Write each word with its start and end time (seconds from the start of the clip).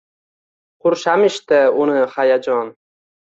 Qurshamishdi 0.85 1.59
uni 1.83 1.99
hayajon 2.15 2.73